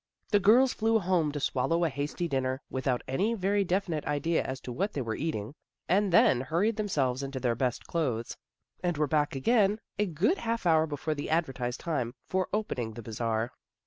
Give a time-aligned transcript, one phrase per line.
[0.31, 4.59] The girls flew home to swallow a hasty dinner, without any very definite idea as
[4.61, 5.53] to what they were eating,
[5.87, 8.35] and then hurried themselves into their best clothes,
[8.81, 12.93] and were back again a good half hour before the advertised time for open ing
[12.95, 13.51] the Bazar.